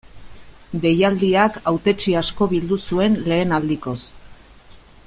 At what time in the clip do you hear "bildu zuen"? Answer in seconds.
2.55-3.21